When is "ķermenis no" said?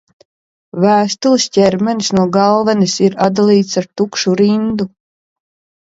1.57-2.25